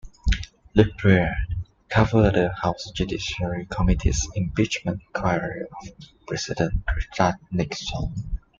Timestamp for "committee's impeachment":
3.69-4.99